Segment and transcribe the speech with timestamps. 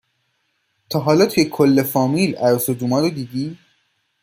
[0.89, 3.57] تا حالا توی کل فامیل عروس و داماد رو دیدی